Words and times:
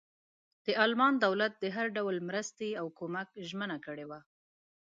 د 0.65 0.65
المان 0.83 1.13
دولت 1.25 1.53
د 1.59 1.65
هر 1.75 1.87
ډول 1.97 2.15
مرستې 2.29 2.69
او 2.79 2.87
کمک 2.99 3.27
ژمنه 3.49 3.77
کړې 3.85 4.05
وه. 4.09 4.19